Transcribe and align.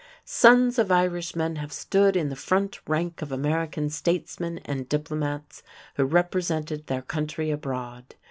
Sons 0.25 0.79
of 0.79 0.91
Irishmen 0.91 1.57
have 1.57 1.71
stood 1.71 2.15
in 2.15 2.29
the 2.29 2.35
front 2.35 2.79
rank 2.87 3.21
of 3.21 3.31
American 3.31 3.87
statesmen 3.91 4.57
and 4.65 4.89
diplomats 4.89 5.61
who 5.93 6.05
represented 6.05 6.87
their 6.87 7.03
country 7.03 7.51
abroad. 7.51 8.15